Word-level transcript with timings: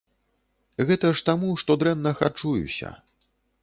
Гэта 0.91 1.13
ж 1.19 1.23
таму, 1.29 1.53
што 1.65 1.79
дрэнна 1.85 2.19
харчуюся. 2.25 2.89